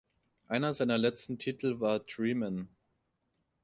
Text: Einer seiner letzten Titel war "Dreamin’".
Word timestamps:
Einer 0.47 0.73
seiner 0.73 0.97
letzten 0.97 1.37
Titel 1.37 1.79
war 1.79 1.99
"Dreamin’". 1.99 2.69